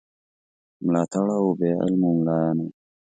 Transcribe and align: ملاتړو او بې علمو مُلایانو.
ملاتړو 0.85 1.35
او 1.41 1.47
بې 1.59 1.69
علمو 1.81 2.09
مُلایانو. 2.17 2.67